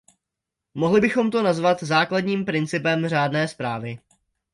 [0.73, 3.99] Mohli bychom to nazvat základním principem řádné správy.